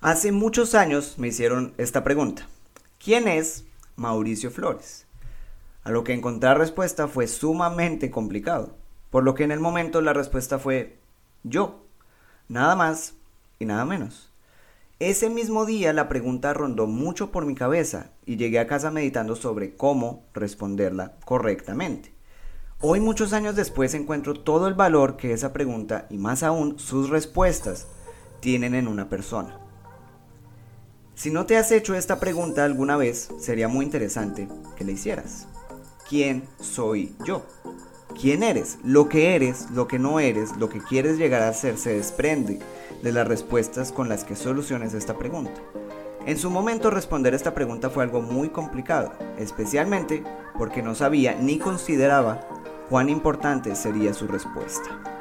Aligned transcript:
Hace 0.00 0.30
muchos 0.30 0.76
años 0.76 1.14
me 1.18 1.26
hicieron 1.26 1.74
esta 1.76 2.04
pregunta. 2.04 2.46
¿Quién 3.02 3.26
es 3.26 3.64
Mauricio 3.96 4.52
Flores? 4.52 5.06
A 5.82 5.90
lo 5.90 6.04
que 6.04 6.12
encontrar 6.12 6.56
respuesta 6.56 7.08
fue 7.08 7.26
sumamente 7.26 8.08
complicado, 8.08 8.76
por 9.10 9.24
lo 9.24 9.34
que 9.34 9.42
en 9.42 9.50
el 9.50 9.58
momento 9.58 10.00
la 10.00 10.12
respuesta 10.12 10.60
fue 10.60 11.00
yo, 11.42 11.84
nada 12.46 12.76
más 12.76 13.14
y 13.58 13.64
nada 13.64 13.84
menos. 13.84 14.30
Ese 15.00 15.30
mismo 15.30 15.66
día 15.66 15.92
la 15.92 16.08
pregunta 16.08 16.54
rondó 16.54 16.86
mucho 16.86 17.32
por 17.32 17.44
mi 17.44 17.56
cabeza 17.56 18.12
y 18.24 18.36
llegué 18.36 18.60
a 18.60 18.68
casa 18.68 18.92
meditando 18.92 19.34
sobre 19.34 19.74
cómo 19.74 20.22
responderla 20.32 21.16
correctamente. 21.24 22.14
Hoy 22.80 23.00
muchos 23.00 23.32
años 23.32 23.56
después 23.56 23.94
encuentro 23.94 24.34
todo 24.34 24.68
el 24.68 24.74
valor 24.74 25.16
que 25.16 25.32
esa 25.32 25.52
pregunta 25.52 26.06
y 26.08 26.18
más 26.18 26.44
aún 26.44 26.78
sus 26.78 27.10
respuestas 27.10 27.88
tienen 28.38 28.76
en 28.76 28.86
una 28.86 29.08
persona. 29.08 29.58
Si 31.18 31.32
no 31.32 31.46
te 31.46 31.56
has 31.56 31.72
hecho 31.72 31.96
esta 31.96 32.20
pregunta 32.20 32.64
alguna 32.64 32.96
vez, 32.96 33.28
sería 33.40 33.66
muy 33.66 33.84
interesante 33.84 34.46
que 34.76 34.84
la 34.84 34.92
hicieras. 34.92 35.48
¿Quién 36.08 36.44
soy 36.60 37.12
yo? 37.24 37.44
¿Quién 38.20 38.44
eres? 38.44 38.78
Lo 38.84 39.08
que 39.08 39.34
eres, 39.34 39.68
lo 39.72 39.88
que 39.88 39.98
no 39.98 40.20
eres, 40.20 40.56
lo 40.58 40.68
que 40.68 40.78
quieres 40.80 41.18
llegar 41.18 41.42
a 41.42 41.52
ser 41.52 41.76
se 41.76 41.94
desprende 41.94 42.60
de 43.02 43.10
las 43.10 43.26
respuestas 43.26 43.90
con 43.90 44.08
las 44.08 44.22
que 44.22 44.36
soluciones 44.36 44.94
esta 44.94 45.18
pregunta. 45.18 45.60
En 46.24 46.38
su 46.38 46.50
momento 46.50 46.88
responder 46.88 47.34
esta 47.34 47.52
pregunta 47.52 47.90
fue 47.90 48.04
algo 48.04 48.22
muy 48.22 48.50
complicado, 48.50 49.12
especialmente 49.40 50.22
porque 50.56 50.84
no 50.84 50.94
sabía 50.94 51.34
ni 51.34 51.58
consideraba 51.58 52.46
cuán 52.88 53.08
importante 53.08 53.74
sería 53.74 54.14
su 54.14 54.28
respuesta. 54.28 55.17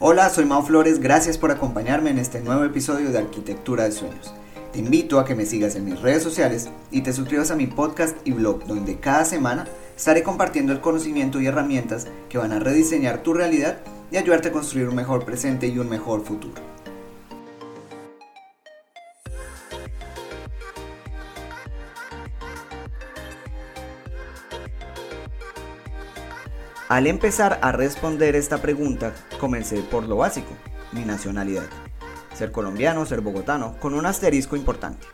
Hola, 0.00 0.28
soy 0.28 0.44
Mao 0.44 0.60
Flores, 0.64 0.98
gracias 0.98 1.38
por 1.38 1.52
acompañarme 1.52 2.10
en 2.10 2.18
este 2.18 2.40
nuevo 2.40 2.64
episodio 2.64 3.12
de 3.12 3.18
Arquitectura 3.18 3.84
de 3.84 3.92
Sueños. 3.92 4.34
Te 4.72 4.80
invito 4.80 5.20
a 5.20 5.24
que 5.24 5.36
me 5.36 5.46
sigas 5.46 5.76
en 5.76 5.84
mis 5.84 6.00
redes 6.00 6.20
sociales 6.20 6.68
y 6.90 7.02
te 7.02 7.12
suscribas 7.12 7.52
a 7.52 7.54
mi 7.54 7.68
podcast 7.68 8.16
y 8.24 8.32
blog 8.32 8.64
donde 8.64 8.98
cada 8.98 9.24
semana 9.24 9.68
estaré 9.96 10.24
compartiendo 10.24 10.72
el 10.72 10.80
conocimiento 10.80 11.40
y 11.40 11.46
herramientas 11.46 12.08
que 12.28 12.38
van 12.38 12.50
a 12.50 12.58
rediseñar 12.58 13.22
tu 13.22 13.34
realidad 13.34 13.78
y 14.10 14.16
ayudarte 14.16 14.48
a 14.48 14.52
construir 14.52 14.88
un 14.88 14.96
mejor 14.96 15.24
presente 15.24 15.68
y 15.68 15.78
un 15.78 15.88
mejor 15.88 16.24
futuro. 16.24 16.73
Al 26.94 27.08
empezar 27.08 27.58
a 27.60 27.72
responder 27.72 28.36
esta 28.36 28.58
pregunta, 28.58 29.12
comencé 29.40 29.82
por 29.82 30.04
lo 30.04 30.18
básico, 30.18 30.52
mi 30.92 31.00
nacionalidad. 31.00 31.64
Ser 32.34 32.52
colombiano, 32.52 33.04
ser 33.04 33.20
bogotano, 33.20 33.74
con 33.80 33.94
un 33.94 34.06
asterisco 34.06 34.54
importante. 34.54 35.04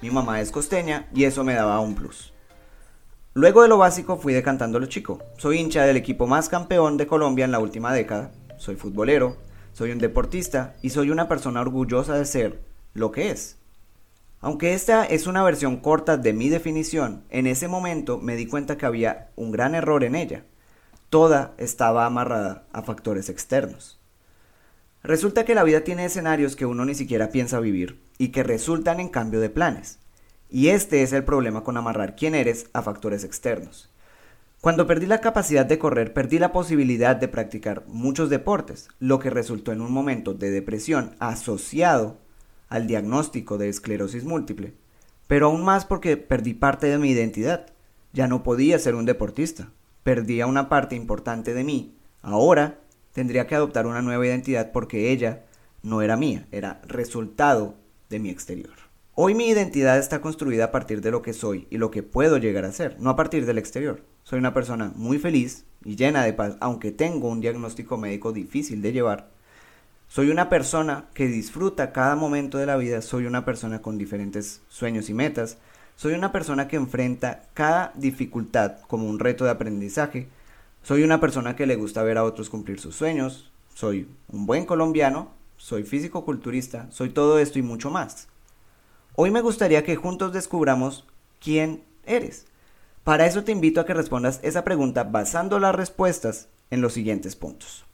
Mi 0.00 0.08
mamá 0.08 0.40
es 0.40 0.50
costeña 0.50 1.06
y 1.12 1.24
eso 1.24 1.44
me 1.44 1.52
daba 1.52 1.80
un 1.80 1.94
plus. 1.94 2.32
Luego 3.34 3.60
de 3.60 3.68
lo 3.68 3.76
básico 3.76 4.16
fui 4.16 4.32
decantando 4.32 4.80
lo 4.80 4.86
chico. 4.86 5.18
Soy 5.36 5.58
hincha 5.58 5.84
del 5.84 5.98
equipo 5.98 6.26
más 6.26 6.48
campeón 6.48 6.96
de 6.96 7.06
Colombia 7.06 7.44
en 7.44 7.52
la 7.52 7.58
última 7.58 7.92
década. 7.92 8.32
Soy 8.56 8.76
futbolero, 8.76 9.36
soy 9.74 9.90
un 9.90 9.98
deportista 9.98 10.76
y 10.80 10.88
soy 10.88 11.10
una 11.10 11.28
persona 11.28 11.60
orgullosa 11.60 12.14
de 12.14 12.24
ser 12.24 12.62
lo 12.94 13.12
que 13.12 13.30
es. 13.30 13.58
Aunque 14.40 14.72
esta 14.72 15.04
es 15.04 15.26
una 15.26 15.42
versión 15.42 15.76
corta 15.76 16.16
de 16.16 16.32
mi 16.32 16.48
definición, 16.48 17.24
en 17.28 17.46
ese 17.46 17.68
momento 17.68 18.16
me 18.16 18.34
di 18.34 18.46
cuenta 18.46 18.78
que 18.78 18.86
había 18.86 19.28
un 19.36 19.52
gran 19.52 19.74
error 19.74 20.04
en 20.04 20.14
ella 20.14 20.44
toda 21.10 21.54
estaba 21.58 22.06
amarrada 22.06 22.66
a 22.72 22.82
factores 22.82 23.28
externos. 23.28 23.98
Resulta 25.02 25.44
que 25.44 25.54
la 25.54 25.64
vida 25.64 25.82
tiene 25.82 26.04
escenarios 26.04 26.56
que 26.56 26.66
uno 26.66 26.84
ni 26.84 26.94
siquiera 26.94 27.30
piensa 27.30 27.60
vivir 27.60 28.00
y 28.18 28.28
que 28.28 28.42
resultan 28.42 29.00
en 29.00 29.08
cambio 29.08 29.40
de 29.40 29.48
planes. 29.48 29.98
Y 30.50 30.68
este 30.68 31.02
es 31.02 31.12
el 31.12 31.24
problema 31.24 31.62
con 31.62 31.76
amarrar 31.76 32.16
quién 32.16 32.34
eres 32.34 32.68
a 32.72 32.82
factores 32.82 33.24
externos. 33.24 33.90
Cuando 34.60 34.88
perdí 34.88 35.06
la 35.06 35.20
capacidad 35.20 35.64
de 35.64 35.78
correr, 35.78 36.12
perdí 36.12 36.40
la 36.40 36.52
posibilidad 36.52 37.14
de 37.14 37.28
practicar 37.28 37.84
muchos 37.86 38.28
deportes, 38.28 38.88
lo 38.98 39.20
que 39.20 39.30
resultó 39.30 39.70
en 39.70 39.80
un 39.80 39.92
momento 39.92 40.34
de 40.34 40.50
depresión 40.50 41.14
asociado 41.20 42.18
al 42.68 42.88
diagnóstico 42.88 43.56
de 43.56 43.68
esclerosis 43.68 44.24
múltiple, 44.24 44.74
pero 45.28 45.46
aún 45.46 45.62
más 45.64 45.84
porque 45.84 46.16
perdí 46.16 46.54
parte 46.54 46.88
de 46.88 46.98
mi 46.98 47.10
identidad. 47.10 47.66
Ya 48.12 48.26
no 48.26 48.42
podía 48.42 48.78
ser 48.80 48.96
un 48.96 49.04
deportista, 49.04 49.70
perdía 50.08 50.46
una 50.46 50.70
parte 50.70 50.96
importante 50.96 51.52
de 51.52 51.64
mí, 51.64 51.94
ahora 52.22 52.80
tendría 53.12 53.46
que 53.46 53.54
adoptar 53.54 53.86
una 53.86 54.00
nueva 54.00 54.26
identidad 54.26 54.72
porque 54.72 55.12
ella 55.12 55.44
no 55.82 56.00
era 56.00 56.16
mía, 56.16 56.48
era 56.50 56.80
resultado 56.86 57.74
de 58.08 58.18
mi 58.18 58.30
exterior. 58.30 58.72
Hoy 59.14 59.34
mi 59.34 59.48
identidad 59.48 59.98
está 59.98 60.22
construida 60.22 60.64
a 60.64 60.70
partir 60.70 61.02
de 61.02 61.10
lo 61.10 61.20
que 61.20 61.34
soy 61.34 61.66
y 61.68 61.76
lo 61.76 61.90
que 61.90 62.02
puedo 62.02 62.38
llegar 62.38 62.64
a 62.64 62.72
ser, 62.72 62.98
no 62.98 63.10
a 63.10 63.16
partir 63.16 63.44
del 63.44 63.58
exterior. 63.58 64.02
Soy 64.22 64.38
una 64.38 64.54
persona 64.54 64.94
muy 64.96 65.18
feliz 65.18 65.66
y 65.84 65.96
llena 65.96 66.24
de 66.24 66.32
paz, 66.32 66.56
aunque 66.60 66.90
tengo 66.90 67.28
un 67.28 67.42
diagnóstico 67.42 67.98
médico 67.98 68.32
difícil 68.32 68.80
de 68.80 68.92
llevar. 68.92 69.28
Soy 70.08 70.30
una 70.30 70.48
persona 70.48 71.04
que 71.12 71.26
disfruta 71.26 71.92
cada 71.92 72.16
momento 72.16 72.56
de 72.56 72.64
la 72.64 72.78
vida, 72.78 73.02
soy 73.02 73.26
una 73.26 73.44
persona 73.44 73.82
con 73.82 73.98
diferentes 73.98 74.62
sueños 74.70 75.10
y 75.10 75.12
metas, 75.12 75.58
soy 75.98 76.12
una 76.12 76.30
persona 76.30 76.68
que 76.68 76.76
enfrenta 76.76 77.42
cada 77.54 77.90
dificultad 77.96 78.76
como 78.86 79.08
un 79.08 79.18
reto 79.18 79.44
de 79.44 79.50
aprendizaje. 79.50 80.28
Soy 80.84 81.02
una 81.02 81.18
persona 81.18 81.56
que 81.56 81.66
le 81.66 81.74
gusta 81.74 82.04
ver 82.04 82.18
a 82.18 82.22
otros 82.22 82.50
cumplir 82.50 82.78
sus 82.78 82.94
sueños. 82.94 83.50
Soy 83.74 84.08
un 84.28 84.46
buen 84.46 84.64
colombiano. 84.64 85.32
Soy 85.56 85.82
físico-culturista. 85.82 86.86
Soy 86.92 87.08
todo 87.08 87.40
esto 87.40 87.58
y 87.58 87.62
mucho 87.62 87.90
más. 87.90 88.28
Hoy 89.16 89.32
me 89.32 89.40
gustaría 89.40 89.82
que 89.82 89.96
juntos 89.96 90.32
descubramos 90.32 91.04
quién 91.40 91.82
eres. 92.06 92.46
Para 93.02 93.26
eso 93.26 93.42
te 93.42 93.50
invito 93.50 93.80
a 93.80 93.84
que 93.84 93.92
respondas 93.92 94.38
esa 94.44 94.62
pregunta 94.62 95.02
basando 95.02 95.58
las 95.58 95.74
respuestas 95.74 96.46
en 96.70 96.80
los 96.80 96.92
siguientes 96.92 97.34
puntos. 97.34 97.84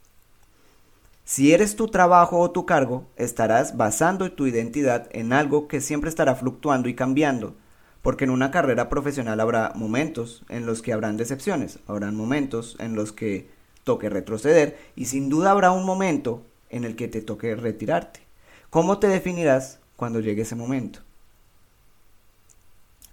Si 1.24 1.54
eres 1.54 1.74
tu 1.74 1.88
trabajo 1.88 2.38
o 2.38 2.50
tu 2.50 2.66
cargo, 2.66 3.06
estarás 3.16 3.78
basando 3.78 4.30
tu 4.30 4.46
identidad 4.46 5.08
en 5.12 5.32
algo 5.32 5.68
que 5.68 5.80
siempre 5.80 6.10
estará 6.10 6.34
fluctuando 6.34 6.90
y 6.90 6.94
cambiando 6.94 7.56
porque 8.04 8.24
en 8.24 8.30
una 8.30 8.50
carrera 8.50 8.90
profesional 8.90 9.40
habrá 9.40 9.72
momentos 9.74 10.42
en 10.50 10.66
los 10.66 10.82
que 10.82 10.92
habrán 10.92 11.16
decepciones, 11.16 11.78
habrán 11.86 12.14
momentos 12.14 12.76
en 12.78 12.94
los 12.94 13.12
que 13.12 13.48
toque 13.82 14.10
retroceder 14.10 14.76
y 14.94 15.06
sin 15.06 15.30
duda 15.30 15.52
habrá 15.52 15.70
un 15.70 15.86
momento 15.86 16.42
en 16.68 16.84
el 16.84 16.96
que 16.96 17.08
te 17.08 17.22
toque 17.22 17.56
retirarte. 17.56 18.20
¿Cómo 18.68 18.98
te 18.98 19.08
definirás 19.08 19.78
cuando 19.96 20.20
llegue 20.20 20.42
ese 20.42 20.54
momento? 20.54 20.98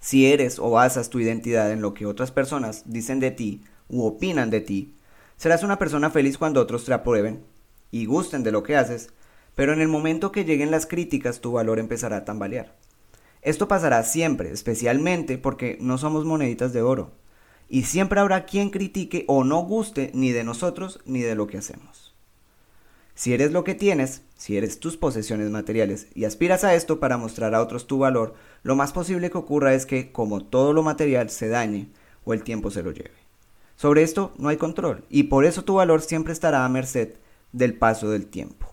Si 0.01 0.25
eres 0.25 0.59
o 0.59 0.71
basas 0.71 1.09
tu 1.09 1.21
identidad 1.21 1.71
en 1.71 1.81
lo 1.81 1.93
que 1.93 2.05
otras 2.05 2.31
personas 2.31 2.83
dicen 2.85 3.21
de 3.21 3.31
ti 3.31 3.61
u 3.87 4.05
opinan 4.05 4.49
de 4.49 4.59
ti, 4.59 4.93
serás 5.37 5.63
una 5.63 5.79
persona 5.79 6.09
feliz 6.09 6.37
cuando 6.37 6.59
otros 6.59 6.83
te 6.83 6.91
aprueben 6.91 7.45
y 7.91 8.07
gusten 8.07 8.43
de 8.43 8.51
lo 8.51 8.61
que 8.61 8.75
haces, 8.75 9.07
pero 9.55 9.71
en 9.71 9.79
el 9.79 9.87
momento 9.87 10.33
que 10.33 10.43
lleguen 10.43 10.69
las 10.69 10.85
críticas 10.85 11.39
tu 11.39 11.53
valor 11.53 11.79
empezará 11.79 12.17
a 12.17 12.25
tambalear. 12.25 12.75
Esto 13.41 13.67
pasará 13.67 14.03
siempre, 14.03 14.51
especialmente 14.51 15.37
porque 15.37 15.77
no 15.81 15.97
somos 15.97 16.25
moneditas 16.25 16.73
de 16.73 16.81
oro. 16.81 17.11
Y 17.67 17.83
siempre 17.83 18.19
habrá 18.19 18.45
quien 18.45 18.69
critique 18.69 19.25
o 19.27 19.43
no 19.43 19.63
guste 19.63 20.11
ni 20.13 20.31
de 20.31 20.43
nosotros 20.43 20.99
ni 21.05 21.21
de 21.21 21.35
lo 21.35 21.47
que 21.47 21.57
hacemos. 21.57 22.13
Si 23.15 23.33
eres 23.33 23.51
lo 23.51 23.63
que 23.63 23.75
tienes, 23.75 24.23
si 24.35 24.57
eres 24.57 24.79
tus 24.79 24.97
posesiones 24.97 25.49
materiales 25.49 26.07
y 26.15 26.25
aspiras 26.25 26.63
a 26.63 26.73
esto 26.75 26.99
para 26.99 27.17
mostrar 27.17 27.53
a 27.53 27.61
otros 27.61 27.87
tu 27.87 27.99
valor, 27.99 28.35
lo 28.63 28.75
más 28.75 28.93
posible 28.93 29.29
que 29.29 29.37
ocurra 29.37 29.73
es 29.73 29.85
que, 29.85 30.11
como 30.11 30.43
todo 30.43 30.73
lo 30.73 30.83
material, 30.83 31.29
se 31.29 31.47
dañe 31.47 31.89
o 32.23 32.33
el 32.33 32.43
tiempo 32.43 32.71
se 32.71 32.83
lo 32.83 32.91
lleve. 32.91 33.11
Sobre 33.75 34.03
esto 34.03 34.33
no 34.37 34.49
hay 34.49 34.57
control 34.57 35.05
y 35.09 35.23
por 35.23 35.45
eso 35.45 35.63
tu 35.63 35.75
valor 35.75 36.01
siempre 36.01 36.33
estará 36.33 36.65
a 36.65 36.69
merced 36.69 37.15
del 37.51 37.77
paso 37.77 38.09
del 38.09 38.27
tiempo. 38.27 38.70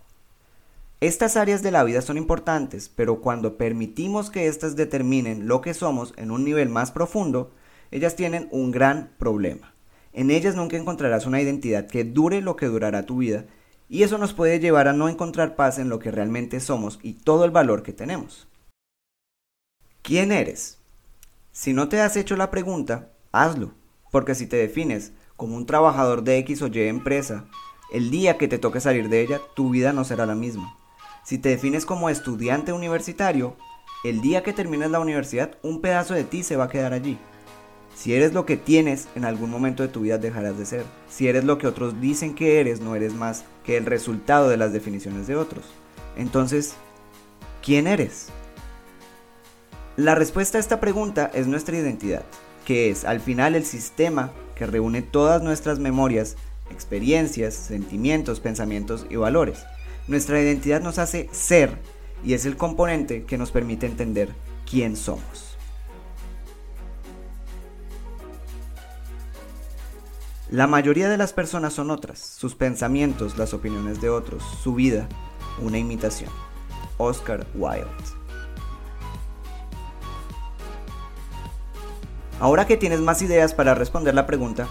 Estas 1.00 1.36
áreas 1.36 1.62
de 1.62 1.70
la 1.70 1.84
vida 1.84 2.02
son 2.02 2.16
importantes, 2.16 2.88
pero 2.88 3.20
cuando 3.20 3.56
permitimos 3.56 4.30
que 4.30 4.48
éstas 4.48 4.74
determinen 4.74 5.46
lo 5.46 5.60
que 5.60 5.72
somos 5.72 6.12
en 6.16 6.32
un 6.32 6.44
nivel 6.44 6.70
más 6.70 6.90
profundo, 6.90 7.52
ellas 7.92 8.16
tienen 8.16 8.48
un 8.50 8.72
gran 8.72 9.12
problema. 9.16 9.72
En 10.12 10.32
ellas 10.32 10.56
nunca 10.56 10.76
encontrarás 10.76 11.24
una 11.24 11.40
identidad 11.40 11.86
que 11.86 12.02
dure 12.02 12.40
lo 12.40 12.56
que 12.56 12.66
durará 12.66 13.06
tu 13.06 13.18
vida, 13.18 13.46
y 13.88 14.02
eso 14.02 14.18
nos 14.18 14.34
puede 14.34 14.58
llevar 14.58 14.88
a 14.88 14.92
no 14.92 15.08
encontrar 15.08 15.54
paz 15.54 15.78
en 15.78 15.88
lo 15.88 16.00
que 16.00 16.10
realmente 16.10 16.58
somos 16.58 16.98
y 17.00 17.12
todo 17.12 17.44
el 17.44 17.52
valor 17.52 17.84
que 17.84 17.92
tenemos. 17.92 18.48
¿Quién 20.02 20.32
eres? 20.32 20.78
Si 21.52 21.72
no 21.72 21.88
te 21.88 22.00
has 22.00 22.16
hecho 22.16 22.34
la 22.34 22.50
pregunta, 22.50 23.12
hazlo, 23.30 23.70
porque 24.10 24.34
si 24.34 24.48
te 24.48 24.56
defines 24.56 25.12
como 25.36 25.54
un 25.54 25.64
trabajador 25.64 26.24
de 26.24 26.38
X 26.38 26.60
o 26.62 26.66
Y 26.66 26.80
empresa, 26.80 27.46
el 27.92 28.10
día 28.10 28.36
que 28.36 28.48
te 28.48 28.58
toque 28.58 28.80
salir 28.80 29.08
de 29.08 29.20
ella, 29.20 29.40
tu 29.54 29.70
vida 29.70 29.92
no 29.92 30.02
será 30.02 30.26
la 30.26 30.34
misma. 30.34 30.77
Si 31.28 31.36
te 31.36 31.50
defines 31.50 31.84
como 31.84 32.08
estudiante 32.08 32.72
universitario, 32.72 33.54
el 34.02 34.22
día 34.22 34.42
que 34.42 34.54
termines 34.54 34.90
la 34.90 34.98
universidad, 34.98 35.58
un 35.62 35.82
pedazo 35.82 36.14
de 36.14 36.24
ti 36.24 36.42
se 36.42 36.56
va 36.56 36.64
a 36.64 36.68
quedar 36.70 36.94
allí. 36.94 37.18
Si 37.94 38.14
eres 38.14 38.32
lo 38.32 38.46
que 38.46 38.56
tienes, 38.56 39.08
en 39.14 39.26
algún 39.26 39.50
momento 39.50 39.82
de 39.82 39.90
tu 39.90 40.00
vida 40.00 40.16
dejarás 40.16 40.56
de 40.56 40.64
ser. 40.64 40.84
Si 41.06 41.28
eres 41.28 41.44
lo 41.44 41.58
que 41.58 41.66
otros 41.66 42.00
dicen 42.00 42.34
que 42.34 42.60
eres, 42.60 42.80
no 42.80 42.96
eres 42.96 43.12
más 43.12 43.44
que 43.62 43.76
el 43.76 43.84
resultado 43.84 44.48
de 44.48 44.56
las 44.56 44.72
definiciones 44.72 45.26
de 45.26 45.36
otros. 45.36 45.66
Entonces, 46.16 46.76
¿quién 47.62 47.86
eres? 47.88 48.28
La 49.98 50.14
respuesta 50.14 50.56
a 50.56 50.62
esta 50.62 50.80
pregunta 50.80 51.30
es 51.34 51.46
nuestra 51.46 51.76
identidad, 51.76 52.22
que 52.64 52.88
es 52.88 53.04
al 53.04 53.20
final 53.20 53.54
el 53.54 53.66
sistema 53.66 54.32
que 54.54 54.64
reúne 54.64 55.02
todas 55.02 55.42
nuestras 55.42 55.78
memorias, 55.78 56.38
experiencias, 56.70 57.52
sentimientos, 57.52 58.40
pensamientos 58.40 59.04
y 59.10 59.16
valores. 59.16 59.66
Nuestra 60.08 60.40
identidad 60.40 60.80
nos 60.80 60.98
hace 60.98 61.28
ser 61.32 61.78
y 62.24 62.32
es 62.32 62.46
el 62.46 62.56
componente 62.56 63.24
que 63.24 63.38
nos 63.38 63.50
permite 63.50 63.86
entender 63.86 64.34
quién 64.68 64.96
somos. 64.96 65.56
La 70.50 70.66
mayoría 70.66 71.10
de 71.10 71.18
las 71.18 71.34
personas 71.34 71.74
son 71.74 71.90
otras, 71.90 72.18
sus 72.18 72.54
pensamientos, 72.54 73.36
las 73.36 73.52
opiniones 73.52 74.00
de 74.00 74.08
otros, 74.08 74.42
su 74.62 74.74
vida, 74.74 75.06
una 75.60 75.76
imitación. 75.76 76.30
Oscar 76.96 77.46
Wilde. 77.54 77.86
Ahora 82.40 82.66
que 82.66 82.78
tienes 82.78 83.00
más 83.00 83.20
ideas 83.20 83.52
para 83.52 83.74
responder 83.74 84.14
la 84.14 84.26
pregunta, 84.26 84.68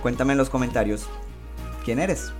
cuéntame 0.00 0.32
en 0.32 0.38
los 0.38 0.48
comentarios, 0.48 1.06
¿quién 1.84 1.98
eres? 1.98 2.32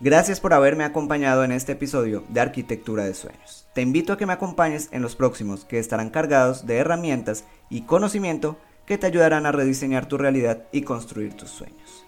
Gracias 0.00 0.38
por 0.38 0.54
haberme 0.54 0.84
acompañado 0.84 1.42
en 1.42 1.50
este 1.50 1.72
episodio 1.72 2.22
de 2.28 2.40
Arquitectura 2.40 3.04
de 3.04 3.14
Sueños. 3.14 3.66
Te 3.74 3.82
invito 3.82 4.12
a 4.12 4.16
que 4.16 4.26
me 4.26 4.32
acompañes 4.32 4.88
en 4.92 5.02
los 5.02 5.16
próximos 5.16 5.64
que 5.64 5.80
estarán 5.80 6.10
cargados 6.10 6.66
de 6.66 6.76
herramientas 6.76 7.44
y 7.68 7.82
conocimiento 7.82 8.58
que 8.86 8.96
te 8.96 9.08
ayudarán 9.08 9.44
a 9.44 9.50
rediseñar 9.50 10.06
tu 10.06 10.16
realidad 10.16 10.62
y 10.70 10.82
construir 10.82 11.34
tus 11.34 11.50
sueños. 11.50 12.04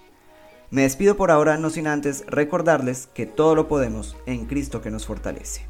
Me 0.70 0.82
despido 0.82 1.16
por 1.16 1.32
ahora 1.32 1.56
no 1.56 1.68
sin 1.68 1.88
antes 1.88 2.24
recordarles 2.28 3.08
que 3.08 3.26
todo 3.26 3.56
lo 3.56 3.66
podemos 3.66 4.16
en 4.24 4.46
Cristo 4.46 4.82
que 4.82 4.92
nos 4.92 5.04
fortalece. 5.04 5.69